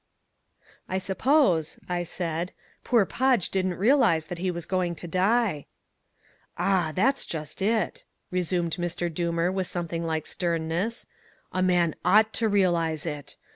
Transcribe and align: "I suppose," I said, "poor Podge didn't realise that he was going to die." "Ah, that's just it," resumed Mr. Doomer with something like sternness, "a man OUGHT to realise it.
"I 0.89 0.97
suppose," 0.97 1.77
I 1.87 2.01
said, 2.01 2.53
"poor 2.83 3.05
Podge 3.05 3.51
didn't 3.51 3.75
realise 3.75 4.25
that 4.25 4.39
he 4.39 4.49
was 4.49 4.65
going 4.65 4.95
to 4.95 5.07
die." 5.07 5.67
"Ah, 6.57 6.91
that's 6.95 7.23
just 7.23 7.61
it," 7.61 8.03
resumed 8.31 8.77
Mr. 8.77 9.13
Doomer 9.13 9.53
with 9.53 9.67
something 9.67 10.03
like 10.03 10.25
sternness, 10.25 11.05
"a 11.53 11.61
man 11.61 11.93
OUGHT 12.03 12.33
to 12.33 12.49
realise 12.49 13.05
it. 13.05 13.35